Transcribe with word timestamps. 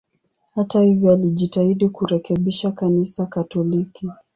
Hata 0.55 0.81
hivyo, 0.81 1.11
alijitahidi 1.13 1.89
kurekebisha 1.89 2.71
Kanisa 2.71 3.25
Katoliki. 3.25 4.09